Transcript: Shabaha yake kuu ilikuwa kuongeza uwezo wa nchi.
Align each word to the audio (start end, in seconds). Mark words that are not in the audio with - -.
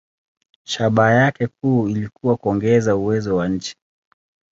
Shabaha 0.65 1.13
yake 1.13 1.47
kuu 1.47 1.87
ilikuwa 1.89 2.37
kuongeza 2.37 2.95
uwezo 2.95 3.35
wa 3.35 3.47
nchi. 3.49 3.75